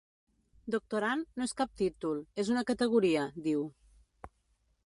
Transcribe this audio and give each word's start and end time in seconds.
Doctorand 0.75 1.27
no 1.41 1.47
és 1.49 1.53
cap 1.59 1.75
títol, 1.83 2.23
és 2.45 2.51
una 2.57 2.67
categoria, 2.73 3.29
diu. 3.49 3.63